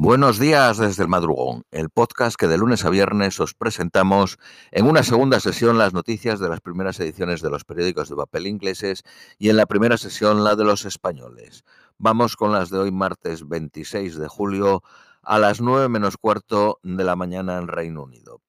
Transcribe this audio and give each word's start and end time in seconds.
Buenos 0.00 0.38
días 0.38 0.78
desde 0.78 1.02
el 1.02 1.08
madrugón, 1.08 1.64
el 1.72 1.90
podcast 1.90 2.36
que 2.36 2.46
de 2.46 2.56
lunes 2.56 2.84
a 2.84 2.88
viernes 2.88 3.40
os 3.40 3.54
presentamos 3.54 4.38
en 4.70 4.86
una 4.86 5.02
segunda 5.02 5.40
sesión 5.40 5.76
las 5.76 5.92
noticias 5.92 6.38
de 6.38 6.48
las 6.48 6.60
primeras 6.60 7.00
ediciones 7.00 7.42
de 7.42 7.50
los 7.50 7.64
periódicos 7.64 8.08
de 8.08 8.14
papel 8.14 8.46
ingleses 8.46 9.02
y 9.38 9.48
en 9.48 9.56
la 9.56 9.66
primera 9.66 9.98
sesión 9.98 10.44
la 10.44 10.54
de 10.54 10.62
los 10.62 10.84
españoles. 10.84 11.64
Vamos 11.98 12.36
con 12.36 12.52
las 12.52 12.70
de 12.70 12.78
hoy 12.78 12.92
martes 12.92 13.48
26 13.48 14.16
de 14.18 14.28
julio 14.28 14.84
a 15.20 15.40
las 15.40 15.60
9 15.60 15.88
menos 15.88 16.16
cuarto 16.16 16.78
de 16.84 17.02
la 17.02 17.16
mañana 17.16 17.58
en 17.58 17.66
Reino 17.66 18.04
Unido. 18.04 18.40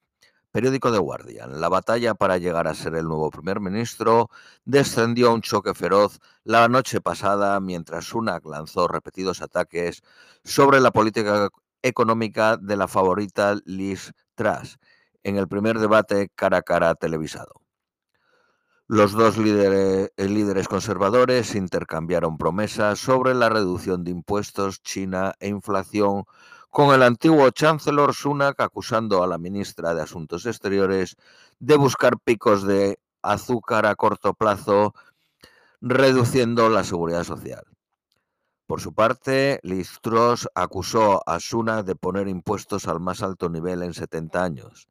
Periódico 0.52 0.92
The 0.92 0.98
Guardian. 0.98 1.62
La 1.62 1.70
batalla 1.70 2.16
para 2.16 2.38
llegar 2.38 2.68
a 2.68 2.74
ser 2.74 2.96
el 2.96 3.06
nuevo 3.06 3.30
primer 3.30 3.60
ministro 3.60 4.30
descendió 4.66 5.30
a 5.30 5.34
un 5.34 5.42
choque 5.42 5.76
feroz 5.76 6.20
la 6.44 6.68
noche 6.68 7.02
pasada 7.02 7.60
mientras 7.60 8.06
Sunak 8.06 8.46
lanzó 8.46 8.88
repetidos 8.88 9.44
ataques 9.44 10.02
sobre 10.44 10.80
la 10.80 10.90
política 10.92 11.50
económica 11.84 12.58
de 12.58 12.78
la 12.78 12.88
favorita 12.88 13.58
Liz 13.66 14.12
Truss 14.34 14.80
en 15.24 15.38
el 15.38 15.48
primer 15.48 15.78
debate 15.78 16.30
cara 16.34 16.58
a 16.58 16.62
cara 16.64 16.96
televisado. 16.96 17.62
Los 18.88 19.12
dos 19.12 19.38
líderes, 19.38 20.10
líderes, 20.18 20.68
conservadores 20.68 21.54
intercambiaron 21.54 22.40
promesas 22.40 22.98
sobre 22.98 23.36
la 23.36 23.50
reducción 23.50 24.04
de 24.04 24.10
impuestos, 24.10 24.82
China 24.82 25.36
e 25.40 25.48
inflación 25.48 26.24
con 26.70 26.94
el 26.94 27.02
antiguo 27.02 27.50
chancellor 27.50 28.14
Sunak 28.14 28.60
acusando 28.62 29.24
a 29.24 29.28
la 29.28 29.40
ministra 29.40 29.96
de 29.96 30.04
Asuntos 30.04 30.46
Exteriores 30.46 31.16
de 31.60 31.76
buscar 31.76 32.20
picos 32.20 32.64
de 32.64 33.00
azúcar 33.24 33.86
a 33.86 33.96
corto 33.96 34.34
plazo, 34.34 34.94
reduciendo 35.82 36.70
la 36.70 36.84
seguridad 36.84 37.24
social. 37.24 37.64
Por 38.68 38.82
su 38.82 38.94
parte, 38.94 39.60
Liz 39.64 40.00
acusó 40.54 41.24
a 41.28 41.40
Sunak 41.40 41.86
de 41.86 41.96
poner 41.96 42.28
impuestos 42.28 42.88
al 42.88 43.00
más 43.00 43.24
alto 43.24 43.50
nivel 43.50 43.82
en 43.82 43.96
70 43.96 44.44
años. 44.44 44.88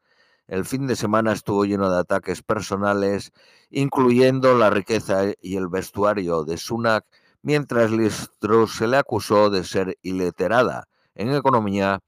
El 0.48 0.64
fin 0.64 0.88
de 0.88 0.96
semana 0.96 1.32
estuvo 1.32 1.64
lleno 1.64 1.90
de 1.90 2.00
ataques 2.00 2.42
personales, 2.42 3.32
incluyendo 3.70 4.58
la 4.58 4.70
riqueza 4.70 5.26
y 5.40 5.56
el 5.56 5.68
vestuario 5.68 6.42
de 6.42 6.56
Sunak, 6.56 7.04
mientras 7.42 7.92
Liz 7.92 8.30
se 8.66 8.86
le 8.88 8.96
acusó 8.96 9.48
de 9.48 9.62
ser 9.62 9.96
ileterada 10.02 10.88
en 11.18 11.34
economía 11.34 12.00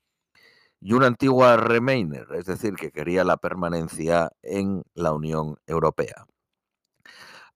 y 0.81 0.95
una 0.95 1.09
antigua 1.09 1.59
Remainer, 1.59 2.27
es 2.35 2.47
decir, 2.47 2.75
que 2.75 2.91
quería 2.91 3.23
la 3.25 3.37
permanencia 3.37 4.31
en 4.43 4.83
la 4.95 5.13
Unión 5.13 5.57
Europea. 5.67 6.27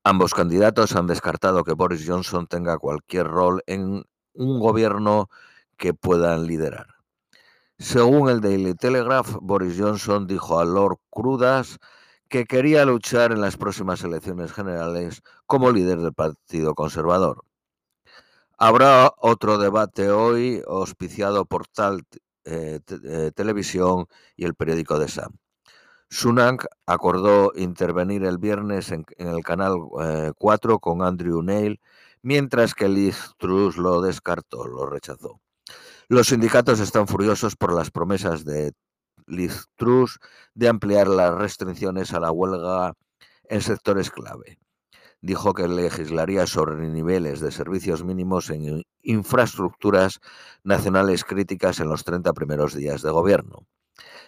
Ambos 0.02 0.34
candidatos 0.34 0.94
han 0.94 1.06
descartado 1.06 1.64
que 1.64 1.72
Boris 1.72 2.05
Johnson 2.06 2.46
tenga 2.46 2.77
cualquier 2.77 3.27
rol 3.27 3.62
en 3.66 4.05
un 4.34 4.61
gobierno 4.61 5.30
que 5.78 5.94
puedan 5.94 6.46
liderar. 6.46 6.88
Según 7.78 8.28
el 8.28 8.41
Daily 8.41 8.74
Telegraph, 8.74 9.36
Boris 9.41 9.77
Johnson 9.78 10.27
dijo 10.27 10.58
a 10.58 10.64
Lord 10.64 10.98
Crudas 11.08 11.78
que 12.28 12.44
quería 12.44 12.84
luchar 12.84 13.33
en 13.33 13.41
las 13.41 13.56
próximas 13.56 14.02
elecciones 14.02 14.52
generales 14.52 15.22
como 15.46 15.70
líder 15.70 16.00
del 16.00 16.12
Partido 16.12 16.74
Conservador. 16.74 17.44
Habrá 18.58 19.12
otro 19.19 19.58
debate 19.58 20.10
hoy 20.10 20.62
auspiciado 20.66 21.44
por 21.44 21.66
Tal 21.66 22.05
eh, 22.44 22.80
eh, 22.88 23.33
Televisión 23.34 24.06
y 24.36 24.44
el 24.44 24.55
periódico 24.55 24.98
de 24.98 25.08
Sam. 25.08 25.33
Sunak 26.08 26.66
acordó 26.86 27.52
intervenir 27.56 28.24
el 28.24 28.38
viernes 28.38 28.92
en, 28.92 29.05
el 29.19 29.42
canal 29.42 29.74
4 30.38 30.74
eh, 30.74 30.78
con 30.80 31.02
Andrew 31.02 31.42
Neil, 31.42 31.80
mientras 32.22 32.74
que 32.74 32.88
Liz 32.88 33.33
Truss 33.38 33.77
lo 33.77 34.00
descartó, 34.00 34.66
lo 34.66 34.86
rechazó. 34.86 35.41
Los 36.08 36.28
sindicatos 36.28 36.78
están 36.78 37.08
furiosos 37.08 37.56
por 37.56 37.72
las 37.74 37.91
promesas 37.91 38.44
de 38.44 38.72
Liz 39.27 39.66
Truss 39.77 40.20
de 40.55 40.68
ampliar 40.68 41.08
las 41.08 41.34
restricciones 41.34 42.12
a 42.12 42.20
la 42.20 42.30
huelga 42.30 42.94
en 43.48 43.62
sectores 43.62 44.11
clave 44.11 44.58
dijo 45.24 45.55
que 45.55 45.67
legislaría 45.67 46.46
sobre 46.46 46.86
niveles 46.90 47.40
de 47.40 47.51
servicios 47.51 48.05
mínimos 48.05 48.51
en 48.51 48.83
infraestructuras 49.02 50.20
nacionales 50.64 51.24
críticas 51.24 51.80
en 51.80 51.89
los 51.89 52.05
30 52.05 52.35
primeros 52.35 52.74
días 52.74 53.01
de 53.01 53.11
gobierno. 53.11 53.67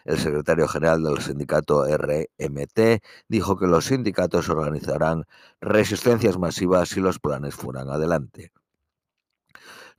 El 0.07 0.19
secretario 0.19 0.67
general 0.69 1.03
del 1.03 1.21
sindicato 1.21 1.85
RMT 1.85 3.03
dijo 3.29 3.59
que 3.59 3.67
los 3.67 3.85
sindicatos 3.85 4.49
organizarán 4.49 5.25
resistencias 5.61 6.39
masivas 6.39 6.89
si 6.89 7.01
los 7.01 7.19
planes 7.19 7.55
fueran 7.55 7.91
adelante. 7.91 8.53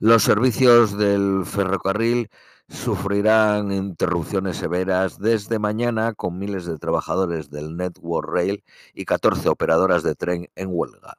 Los 0.00 0.24
servicios 0.24 0.98
del 0.98 1.44
ferrocarril 1.44 2.28
sufrirán 2.68 3.72
interrupciones 3.72 4.58
severas 4.58 5.18
desde 5.18 5.58
mañana 5.58 6.12
con 6.14 6.38
miles 6.38 6.66
de 6.66 6.78
trabajadores 6.78 7.50
del 7.50 7.76
Network 7.76 8.28
Rail 8.30 8.64
y 8.94 9.04
14 9.04 9.48
operadoras 9.48 10.02
de 10.02 10.14
tren 10.14 10.48
en 10.54 10.68
huelga. 10.70 11.14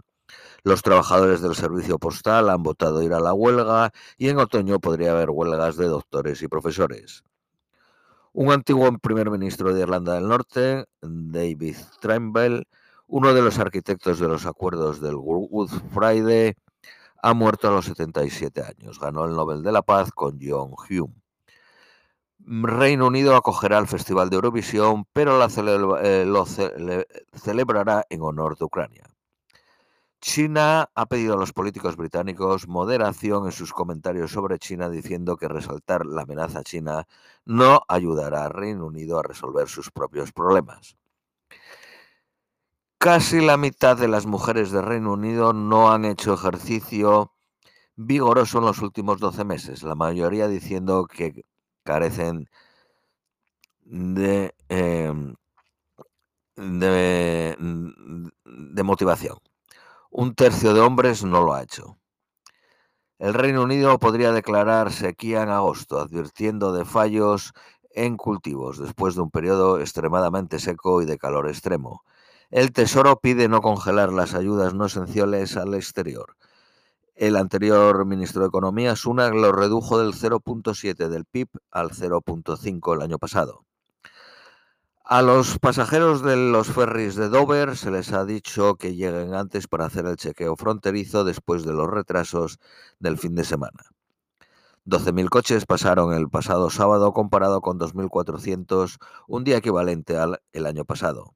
Los 0.63 0.81
trabajadores 0.81 1.41
del 1.41 1.55
servicio 1.55 1.97
postal 1.97 2.49
han 2.49 2.63
votado 2.63 3.01
ir 3.01 3.13
a 3.13 3.19
la 3.19 3.33
huelga 3.33 3.91
y 4.17 4.29
en 4.29 4.37
otoño 4.39 4.79
podría 4.79 5.11
haber 5.11 5.29
huelgas 5.29 5.77
de 5.77 5.87
doctores 5.87 6.41
y 6.41 6.47
profesores. 6.47 7.23
Un 8.33 8.51
antiguo 8.51 8.91
primer 8.99 9.31
ministro 9.31 9.73
de 9.73 9.81
Irlanda 9.81 10.13
del 10.13 10.27
Norte, 10.27 10.85
David 11.01 11.77
Trimble, 11.99 12.67
uno 13.07 13.33
de 13.33 13.41
los 13.41 13.57
arquitectos 13.57 14.19
de 14.19 14.27
los 14.27 14.45
acuerdos 14.45 15.01
del 15.01 15.16
Good 15.16 15.71
Friday, 15.93 16.53
ha 17.23 17.33
muerto 17.33 17.67
a 17.67 17.71
los 17.71 17.85
77 17.85 18.61
años. 18.61 18.99
Ganó 18.99 19.25
el 19.25 19.35
Nobel 19.35 19.63
de 19.63 19.71
la 19.71 19.81
Paz 19.81 20.11
con 20.11 20.39
John 20.41 20.73
Hume. 20.89 21.19
Reino 22.51 23.05
Unido 23.05 23.35
acogerá 23.35 23.77
el 23.77 23.85
Festival 23.85 24.31
de 24.31 24.37
Eurovisión, 24.37 25.05
pero 25.13 25.39
eh, 25.39 26.25
lo 26.25 26.45
celebrará 26.47 28.05
en 28.09 28.23
honor 28.23 28.57
de 28.57 28.65
Ucrania. 28.65 29.03
China 30.19 30.89
ha 30.95 31.05
pedido 31.05 31.35
a 31.35 31.37
los 31.37 31.53
políticos 31.53 31.95
británicos 31.95 32.67
moderación 32.67 33.45
en 33.45 33.51
sus 33.51 33.71
comentarios 33.71 34.31
sobre 34.31 34.57
China, 34.57 34.89
diciendo 34.89 35.37
que 35.37 35.47
resaltar 35.47 36.07
la 36.07 36.23
amenaza 36.23 36.63
china 36.63 37.07
no 37.45 37.81
ayudará 37.87 38.45
al 38.45 38.53
Reino 38.53 38.87
Unido 38.87 39.19
a 39.19 39.23
resolver 39.23 39.69
sus 39.69 39.91
propios 39.91 40.31
problemas. 40.31 40.97
Casi 42.97 43.45
la 43.45 43.57
mitad 43.57 43.95
de 43.95 44.07
las 44.07 44.25
mujeres 44.25 44.71
del 44.71 44.85
Reino 44.85 45.13
Unido 45.13 45.53
no 45.53 45.91
han 45.91 46.03
hecho 46.03 46.33
ejercicio 46.33 47.31
vigoroso 47.95 48.57
en 48.57 48.66
los 48.66 48.81
últimos 48.81 49.19
12 49.19 49.45
meses, 49.45 49.83
la 49.83 49.95
mayoría 49.95 50.47
diciendo 50.47 51.05
que 51.05 51.45
carecen 51.89 52.47
de, 53.83 54.53
em, 54.69 55.33
de, 56.55 58.83
motivación. 58.83 59.39
Un 60.11 60.35
tercio 60.35 60.75
de 60.75 60.81
hombres 60.81 61.23
no 61.23 61.41
lo 61.41 61.55
ha 61.55 61.63
hecho. 61.63 61.97
El 63.17 63.33
Reino 63.33 63.63
Unido 63.63 63.97
podría 63.97 64.31
declarar 64.31 64.91
sequía 64.91 65.41
en 65.41 65.49
agosto, 65.49 65.99
advirtiendo 65.99 66.73
de 66.73 66.85
fallos 66.85 67.53
en 67.91 68.17
cultivos 68.17 68.78
después 68.78 69.16
de 69.16 69.22
un 69.22 69.31
periodo 69.31 69.79
extremadamente 69.79 70.59
seco 70.59 71.01
y 71.01 71.05
de 71.05 71.17
calor 71.17 71.49
extremo. 71.49 72.03
El 72.51 72.72
Tesoro 72.72 73.19
pide 73.19 73.47
no 73.47 73.61
congelar 73.61 74.13
las 74.13 74.35
ayudas 74.35 74.75
no 74.75 74.85
esenciales 74.85 75.57
al 75.57 75.73
exterior. 75.73 76.35
El 77.19 77.35
anterior 77.35 78.06
ministro 78.06 78.44
de 78.44 78.47
Economía, 78.47 78.96
Sunak, 78.96 79.34
lo 79.34 79.52
redujo 79.52 80.00
del 80.00 80.13
0.7 80.13 81.09
del 81.09 81.25
PIB 81.25 81.50
al 81.69 81.90
0.5 81.90 82.96
el 82.96 83.02
año 83.02 83.19
pasado. 83.19 83.66
A 85.03 85.22
los 85.22 85.59
pasajeros 85.59 86.24
de 86.24 86.38
los 86.38 86.69
ferries 86.69 87.16
de 87.16 87.28
Dover 87.28 87.75
se 87.75 87.91
les 87.91 88.13
ha 88.13 88.24
dicho 88.24 88.75
que 88.75 88.96
lleguen 88.96 89.34
antes 89.34 89.68
para 89.68 89.84
hacer 89.84 90.06
el 90.06 90.16
chequeo 90.16 90.56
fronterizo 90.56 91.25
después 91.25 91.66
de 91.66 91.74
los 91.74 91.90
retrasos 91.90 92.58
del 93.00 93.18
fin 93.18 93.35
de 93.35 93.44
semana. 93.44 93.84
12.000 94.85 95.28
coches 95.28 95.66
pasaron 95.66 96.13
el 96.13 96.29
pasado 96.29 96.69
sábado 96.69 97.11
comparado 97.11 97.59
con 97.59 97.78
2.400, 97.78 98.97
un 99.28 99.43
día 99.43 99.58
equivalente 99.58 100.16
al 100.16 100.40
el 100.53 100.66
año 100.66 100.85
pasado. 100.85 101.35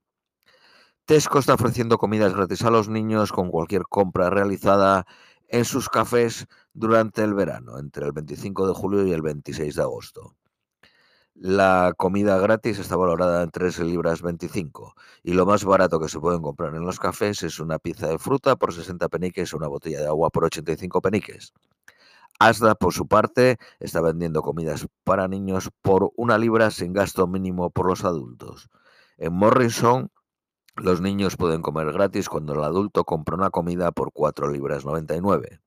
Tesco 1.06 1.40
está 1.40 1.56
ofreciendo 1.56 1.98
comidas 1.98 2.34
gratis 2.34 2.64
a 2.64 2.70
los 2.70 2.88
niños 2.88 3.34
con 3.34 3.52
cualquier 3.52 3.84
compra 3.90 4.30
realizada 4.30 5.06
en 5.54 5.66
sus 5.66 5.88
cafés 5.88 6.48
durante 6.74 7.24
el 7.24 7.36
verano, 7.36 7.78
entre 7.78 8.08
el 8.08 8.12
25 8.12 8.68
de 8.68 8.74
julio 8.74 9.06
y 9.06 9.12
el 9.12 9.22
26 9.22 9.76
de 9.76 9.82
agosto. 9.84 10.36
La 11.36 11.94
comida 11.96 12.40
gratis 12.40 12.80
está 12.80 12.96
valorada 12.96 13.44
en 13.44 13.52
3 13.52 13.78
libras 13.82 14.24
25 14.24 14.96
y 15.22 15.34
lo 15.34 15.46
más 15.46 15.64
barato 15.64 16.00
que 16.00 16.10
se 16.10 16.20
pueden 16.20 16.42
comprar 16.42 16.74
en 16.74 16.84
los 16.84 17.00
cafés 17.00 17.44
es 17.44 17.60
una 17.60 17.78
pieza 17.78 18.08
de 18.08 18.18
fruta 18.18 18.56
por 18.56 18.74
60 18.74 19.08
peniques 19.10 19.54
o 19.54 19.58
una 19.58 19.68
botella 19.68 20.00
de 20.00 20.08
agua 20.08 20.32
por 20.32 20.46
85 20.46 21.02
peniques. 21.02 21.54
Asda, 22.40 22.74
por 22.74 22.92
su 22.92 23.08
parte, 23.08 23.58
está 23.80 24.02
vendiendo 24.02 24.42
comidas 24.42 24.88
para 25.04 25.28
niños 25.28 25.70
por 25.84 26.12
una 26.16 26.40
libra 26.40 26.72
sin 26.72 26.94
gasto 26.94 27.28
mínimo 27.28 27.70
por 27.70 27.86
los 27.88 28.04
adultos. 28.06 28.72
En 29.18 29.34
Morrison, 29.34 30.10
los 30.76 31.02
niños 31.02 31.38
pueden 31.38 31.62
comer 31.62 31.92
gratis 31.92 32.30
cuando 32.30 32.54
el 32.54 32.64
adulto 32.64 33.04
compra 33.04 33.36
una 33.36 33.50
comida 33.50 33.92
por 33.92 34.12
4 34.12 34.50
libras 34.50 34.86
99. 34.86 35.60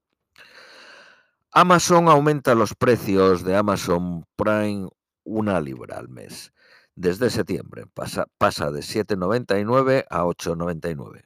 Amazon 1.51 2.09
aumenta 2.09 2.55
los 2.55 2.75
precios 2.75 3.43
de 3.43 3.55
Amazon 3.55 4.25
Prime 4.35 4.89
una 5.23 5.59
libra 5.59 5.97
al 5.97 6.09
mes. 6.09 6.53
Desde 6.95 7.29
septiembre 7.29 7.85
pasa, 7.93 8.25
pasa 8.37 8.71
de 8.71 8.81
7,99 8.81 10.05
a 10.09 10.23
8,99. 10.23 11.23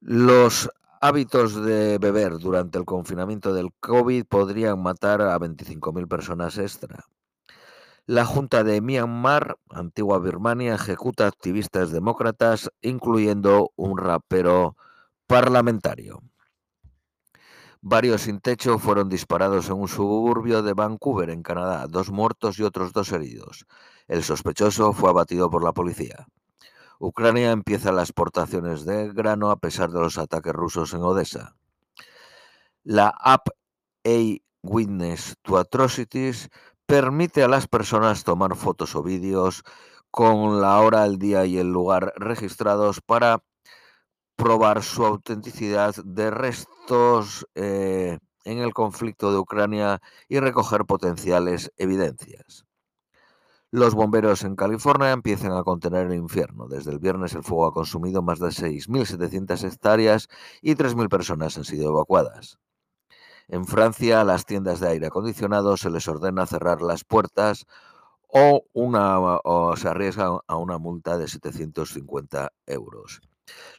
Los 0.00 0.70
hábitos 1.00 1.54
de 1.64 1.98
beber 1.98 2.38
durante 2.38 2.78
el 2.78 2.84
confinamiento 2.84 3.52
del 3.52 3.72
COVID 3.80 4.24
podrían 4.26 4.82
matar 4.82 5.22
a 5.22 5.38
25.000 5.38 6.08
personas 6.08 6.58
extra. 6.58 7.04
La 8.08 8.24
Junta 8.24 8.64
de 8.64 8.80
Myanmar, 8.80 9.58
antigua 9.68 10.18
Birmania, 10.18 10.76
ejecuta 10.76 11.26
activistas 11.26 11.92
demócratas, 11.92 12.70
incluyendo 12.80 13.72
un 13.76 13.98
rapero 13.98 14.78
parlamentario. 15.26 16.22
Varios 17.82 18.22
sin 18.22 18.40
techo 18.40 18.78
fueron 18.78 19.10
disparados 19.10 19.68
en 19.68 19.74
un 19.74 19.88
suburbio 19.88 20.62
de 20.62 20.72
Vancouver, 20.72 21.28
en 21.28 21.42
Canadá, 21.42 21.86
dos 21.86 22.10
muertos 22.10 22.58
y 22.58 22.62
otros 22.62 22.94
dos 22.94 23.12
heridos. 23.12 23.66
El 24.06 24.24
sospechoso 24.24 24.94
fue 24.94 25.10
abatido 25.10 25.50
por 25.50 25.62
la 25.62 25.74
policía. 25.74 26.28
Ucrania 26.98 27.50
empieza 27.50 27.92
las 27.92 28.08
exportaciones 28.08 28.86
de 28.86 29.12
grano 29.12 29.50
a 29.50 29.60
pesar 29.60 29.90
de 29.90 30.00
los 30.00 30.16
ataques 30.16 30.54
rusos 30.54 30.94
en 30.94 31.02
Odessa. 31.02 31.56
La 32.84 33.08
app 33.08 33.48
A 34.06 34.38
Witness 34.62 35.36
to 35.42 35.58
Atrocities 35.58 36.48
permite 36.88 37.42
a 37.42 37.48
las 37.48 37.68
personas 37.68 38.24
tomar 38.24 38.56
fotos 38.56 38.96
o 38.96 39.02
vídeos 39.02 39.62
con 40.10 40.62
la 40.62 40.80
hora, 40.80 41.04
el 41.04 41.18
día 41.18 41.44
y 41.44 41.58
el 41.58 41.68
lugar 41.70 42.14
registrados 42.16 43.02
para 43.02 43.44
probar 44.36 44.82
su 44.82 45.04
autenticidad 45.04 45.94
de 46.02 46.30
restos 46.30 47.46
eh, 47.54 48.18
en 48.44 48.58
el 48.58 48.72
conflicto 48.72 49.30
de 49.30 49.38
Ucrania 49.38 50.00
y 50.28 50.40
recoger 50.40 50.86
potenciales 50.86 51.70
evidencias. 51.76 52.64
Los 53.70 53.94
bomberos 53.94 54.42
en 54.44 54.56
California 54.56 55.12
empiezan 55.12 55.52
a 55.52 55.64
contener 55.64 56.06
el 56.06 56.14
infierno. 56.14 56.68
Desde 56.68 56.90
el 56.90 57.00
viernes 57.00 57.34
el 57.34 57.44
fuego 57.44 57.66
ha 57.66 57.74
consumido 57.74 58.22
más 58.22 58.38
de 58.38 58.46
6.700 58.46 59.62
hectáreas 59.62 60.28
y 60.62 60.74
3.000 60.74 61.10
personas 61.10 61.58
han 61.58 61.64
sido 61.64 61.90
evacuadas. 61.90 62.58
En 63.48 63.64
Francia, 63.66 64.20
a 64.20 64.24
las 64.24 64.44
tiendas 64.44 64.78
de 64.78 64.88
aire 64.88 65.06
acondicionado 65.06 65.76
se 65.78 65.88
les 65.88 66.06
ordena 66.06 66.46
cerrar 66.46 66.82
las 66.82 67.04
puertas 67.04 67.64
o, 68.28 68.64
una, 68.74 69.18
o 69.20 69.74
se 69.76 69.88
arriesgan 69.88 70.38
a 70.46 70.56
una 70.56 70.76
multa 70.76 71.16
de 71.16 71.28
750 71.28 72.52
euros. 72.66 73.22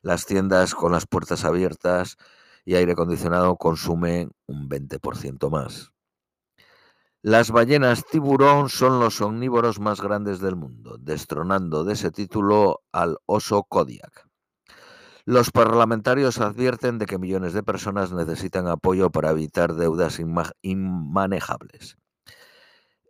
Las 0.02 0.26
tiendas 0.26 0.74
con 0.74 0.92
las 0.92 1.06
puertas 1.06 1.46
abiertas 1.46 2.18
y 2.66 2.76
aire 2.76 2.94
acondicionado 2.94 3.58
consumen 3.58 4.32
un 4.48 4.68
20% 4.68 5.52
más. 5.52 5.92
Las 7.22 7.52
ballenas 7.52 8.06
tiburón 8.06 8.70
son 8.70 9.00
los 9.00 9.22
omnívoros 9.22 9.80
más 9.80 10.02
grandes 10.02 10.40
del 10.40 10.56
mundo, 10.56 10.98
destronando 10.98 11.84
de 11.84 11.94
ese 11.94 12.12
título 12.12 12.82
al 12.92 13.18
oso 13.26 13.64
Kodiak. 13.64 14.29
Los 15.30 15.52
parlamentarios 15.52 16.40
advierten 16.40 16.98
de 16.98 17.06
que 17.06 17.20
millones 17.20 17.54
de 17.54 17.62
personas 17.62 18.12
necesitan 18.12 18.68
apoyo 18.68 19.12
para 19.12 19.30
evitar 19.30 19.76
deudas 19.76 20.20
inmanejables. 20.64 21.98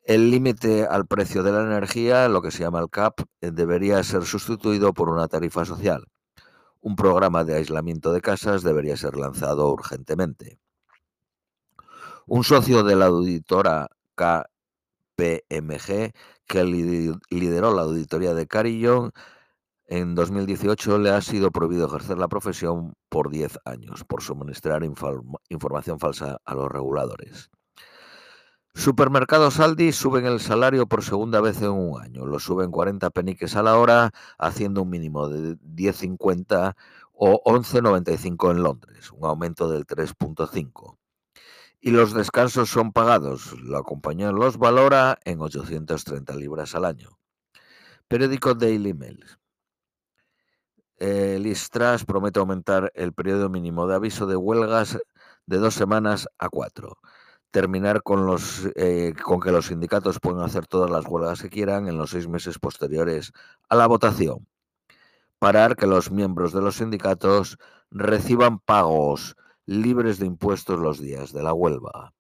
El 0.04 0.30
límite 0.30 0.86
al 0.86 1.08
precio 1.08 1.44
de 1.44 1.54
la 1.54 1.62
energía, 1.62 2.28
lo 2.28 2.42
que 2.42 2.52
se 2.52 2.60
llama 2.60 2.82
el 2.82 2.90
CAP, 2.90 3.22
debería 3.40 4.04
ser 4.04 4.26
sustituido 4.26 4.94
por 4.94 5.08
una 5.08 5.30
tarifa 5.30 5.64
social 5.64 6.08
un 6.82 6.96
programa 6.96 7.44
de 7.44 7.56
aislamiento 7.56 8.12
de 8.14 8.22
casas 8.22 8.64
debería 8.64 8.96
ser 8.98 9.16
lanzado 9.18 9.72
urgentemente. 9.72 10.60
Un 12.26 12.44
socio 12.44 12.84
de 12.84 12.96
la 12.96 13.06
auditora 13.08 13.88
KPMG, 14.16 14.48
que 16.48 16.64
lideró 17.30 17.74
la 17.74 17.84
auditoría 17.84 18.34
de 18.34 18.48
Carillon, 18.48 19.12
en 19.92 20.14
2018 20.14 21.00
le 21.00 21.10
ha 21.10 21.20
sido 21.20 21.50
prohibido 21.50 21.88
ejercer 21.88 22.20
la 22.20 22.28
profesión 22.28 22.94
por 23.10 23.32
10 23.32 23.58
años 23.66 24.04
por 24.04 24.22
suministrar 24.22 24.84
información 24.84 26.00
falsa 26.00 26.38
a 26.46 26.54
los 26.54 26.72
reguladores. 26.72 27.50
Supermercados 28.76 29.60
Aldi 29.60 29.92
suben 29.92 30.28
el 30.28 30.40
salario 30.40 30.86
por 30.86 31.04
segunda 31.04 31.42
vez 31.42 31.64
en 31.64 31.72
un 31.72 32.00
año. 32.00 32.28
Lo 32.28 32.40
suben 32.40 32.70
40 32.70 33.10
peniques 33.10 33.56
a 33.56 33.64
la 33.64 33.78
hora, 33.78 34.12
haciendo 34.38 34.84
un 34.84 34.92
mínimo 34.92 35.28
de 35.28 35.58
10,50 35.58 36.76
o 37.12 37.42
11,95 37.46 38.52
en 38.52 38.62
Londres, 38.62 39.12
un 39.12 39.26
aumento 39.26 39.70
del 39.72 39.88
3,5. 39.88 40.98
Y 41.82 41.90
los 41.90 42.14
descansos 42.14 42.70
son 42.70 42.94
pagados. 42.94 43.60
La 43.64 43.82
compañía 43.82 44.32
los 44.32 44.58
valora 44.58 45.18
en 45.26 45.42
830 45.42 46.36
libras 46.36 46.76
al 46.76 46.86
año. 46.86 47.18
Periódico 48.08 48.54
Daily 48.54 48.94
Mail. 48.94 49.26
El 51.00 51.48
Istras 51.48 52.06
promete 52.06 52.40
aumentar 52.40 52.92
el 52.96 53.14
periodo 53.14 53.50
mínimo 53.50 53.88
de 53.88 53.96
aviso 53.96 54.28
de 54.28 54.36
huelgas 54.36 55.00
de 55.46 55.58
dos 55.58 55.74
semanas 55.74 56.28
a 56.38 56.50
cuatro 56.50 57.00
terminar 57.52 58.02
eh, 58.76 59.14
con 59.24 59.40
que 59.40 59.52
los 59.52 59.68
sindicatos 59.68 60.20
puedan 60.20 60.44
hacer 60.44 60.68
todas 60.68 60.90
las 60.90 61.06
huelgas 61.06 61.42
que 61.42 61.50
quieran 61.50 61.88
en 61.88 61.98
los 61.98 62.12
seis 62.12 62.28
meses 62.28 62.60
posteriores 62.60 63.32
a 63.70 63.76
la 63.76 63.88
votación. 63.88 64.48
Parar 65.40 65.76
que 65.76 65.88
los 65.88 66.12
miembros 66.12 66.54
de 66.54 66.62
los 66.62 66.76
sindicatos 66.76 67.58
reciban 67.92 68.60
pagos 68.60 69.36
libres 69.66 70.20
de 70.20 70.26
impuestos 70.26 70.80
los 70.80 71.00
días 71.00 71.32
de 71.34 71.44
la 71.44 71.54
huelga. 71.54 72.14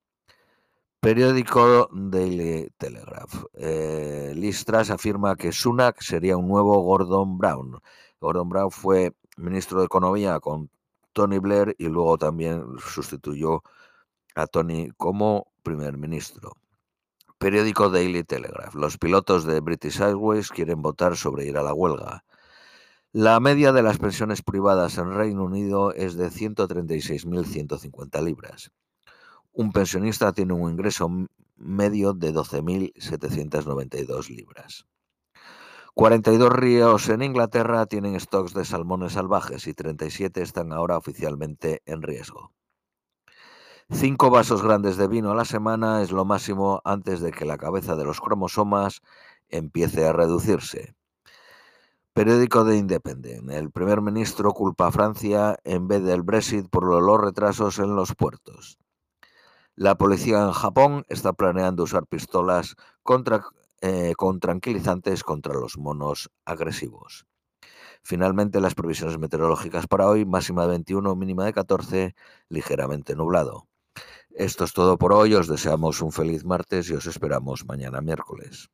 Periódico 1.01 1.89
Daily 1.93 2.69
Telegraph. 2.77 3.45
Eh, 3.53 4.33
Listras 4.35 4.89
afirma 4.89 5.35
que 5.35 5.51
Sunak 5.51 6.01
sería 6.01 6.37
un 6.37 6.47
nuevo 6.47 6.81
Gordon 6.81 7.37
Brown. 7.37 7.79
Gordon 8.21 8.49
Brown 8.49 8.71
fue 8.71 9.13
ministro 9.37 9.79
de 9.79 9.85
Economía 9.85 10.39
con 10.39 10.69
Tony 11.13 11.39
Blair 11.39 11.75
y 11.77 11.87
luego 11.87 12.17
también 12.17 12.63
sustituyó 12.79 13.63
a 14.35 14.47
Tony 14.47 14.89
como 14.97 15.51
primer 15.63 15.97
ministro. 15.97 16.53
Periódico 17.37 17.89
Daily 17.89 18.23
Telegraph. 18.23 18.75
Los 18.75 18.97
pilotos 18.97 19.45
de 19.45 19.61
British 19.61 20.01
Airways 20.01 20.49
quieren 20.49 20.81
votar 20.81 21.15
sobre 21.15 21.45
ir 21.45 21.57
a 21.57 21.63
la 21.63 21.73
huelga. 21.73 22.25
La 23.13 23.39
media 23.39 23.71
de 23.71 23.81
las 23.81 23.97
pensiones 23.97 24.41
privadas 24.41 24.97
en 24.97 25.13
Reino 25.13 25.45
Unido 25.45 25.93
es 25.93 26.15
de 26.15 26.27
136.150 26.29 28.23
libras. 28.23 28.71
Un 29.53 29.71
pensionista 29.71 30.33
tiene 30.33 30.53
un 30.53 30.69
ingreso 30.69 31.09
medio 31.55 32.13
de 32.13 32.33
12.792 32.33 34.29
libras. 34.29 34.85
42 35.99 36.53
ríos 36.53 37.09
en 37.09 37.21
Inglaterra 37.21 37.85
tienen 37.85 38.17
stocks 38.17 38.53
de 38.53 38.63
salmones 38.63 39.11
salvajes 39.11 39.67
y 39.67 39.73
37 39.73 40.41
están 40.41 40.71
ahora 40.71 40.95
oficialmente 40.95 41.81
en 41.85 42.01
riesgo. 42.01 42.53
Cinco 43.89 44.29
vasos 44.29 44.63
grandes 44.63 44.95
de 44.95 45.09
vino 45.09 45.29
a 45.31 45.35
la 45.35 45.43
semana 45.43 46.01
es 46.01 46.13
lo 46.13 46.23
máximo 46.23 46.81
antes 46.85 47.19
de 47.19 47.31
que 47.31 47.43
la 47.43 47.57
cabeza 47.57 47.97
de 47.97 48.05
los 48.05 48.21
cromosomas 48.21 49.01
empiece 49.49 50.07
a 50.07 50.13
reducirse. 50.13 50.95
Periódico 52.13 52.63
de 52.63 52.77
Independent. 52.77 53.51
El 53.51 53.69
primer 53.69 54.01
ministro 54.01 54.53
culpa 54.53 54.87
a 54.87 54.91
Francia 54.93 55.57
en 55.65 55.89
vez 55.89 56.01
del 56.05 56.21
Brexit 56.21 56.69
por 56.69 56.85
los 56.85 57.19
retrasos 57.19 57.77
en 57.77 57.97
los 57.97 58.15
puertos. 58.15 58.79
La 59.75 59.95
policía 59.95 60.43
en 60.43 60.53
Japón 60.53 61.03
está 61.09 61.33
planeando 61.33 61.83
usar 61.83 62.07
pistolas 62.07 62.77
contra, 63.03 63.43
eh, 63.81 64.13
con 64.15 64.39
tranquilizantes 64.39 65.23
contra 65.23 65.53
los 65.53 65.77
monos 65.77 66.29
agresivos. 66.45 67.25
Finalmente, 68.03 68.61
las 68.61 68.75
previsiones 68.75 69.17
meteorológicas 69.17 69.87
para 69.87 70.07
hoy, 70.07 70.25
máxima 70.25 70.63
de 70.63 70.69
21, 70.69 71.15
mínima 71.15 71.45
de 71.45 71.53
14, 71.53 72.15
ligeramente 72.49 73.15
nublado. 73.15 73.67
Esto 74.31 74.63
es 74.63 74.73
todo 74.73 74.97
por 74.97 75.13
hoy, 75.13 75.35
os 75.35 75.47
deseamos 75.47 76.01
un 76.01 76.11
feliz 76.11 76.45
martes 76.45 76.89
y 76.89 76.93
os 76.93 77.07
esperamos 77.07 77.65
mañana 77.65 78.01
miércoles. 78.01 78.69